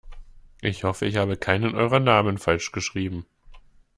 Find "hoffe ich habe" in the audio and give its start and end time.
0.83-1.37